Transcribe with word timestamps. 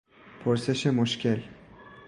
پرسش 0.45 0.87
مشکل 0.87 1.39